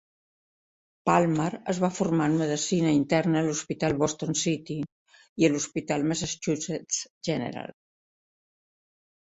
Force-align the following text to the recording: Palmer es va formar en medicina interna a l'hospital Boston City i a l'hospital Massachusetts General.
Palmer 1.09 1.49
es 1.73 1.81
va 1.83 1.89
formar 1.97 2.29
en 2.31 2.37
medicina 2.39 2.93
interna 2.99 3.37
a 3.41 3.45
l'hospital 3.49 3.97
Boston 4.05 4.39
City 4.45 4.79
i 5.43 5.49
a 5.49 5.53
l'hospital 5.57 6.09
Massachusetts 6.15 7.03
General. 7.31 7.75